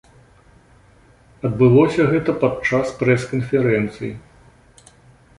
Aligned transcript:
Адбылося 1.49 2.07
гэта 2.13 2.31
падчас 2.43 2.93
прэс-канферэнцыі. 3.01 4.09